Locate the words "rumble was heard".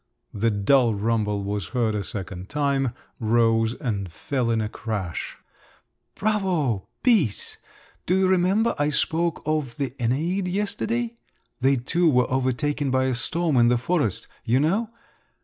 0.95-1.93